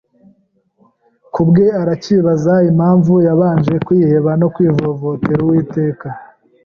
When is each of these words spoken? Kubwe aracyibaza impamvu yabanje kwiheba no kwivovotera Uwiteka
Kubwe 1.33 1.65
aracyibaza 1.81 2.53
impamvu 2.69 3.13
yabanje 3.27 3.73
kwiheba 3.85 4.31
no 4.41 4.47
kwivovotera 4.53 5.39
Uwiteka 5.43 6.07